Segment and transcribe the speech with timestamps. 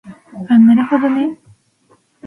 [0.49, 1.37] あなるほどね